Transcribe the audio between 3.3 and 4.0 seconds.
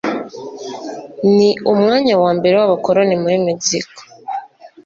Mexico,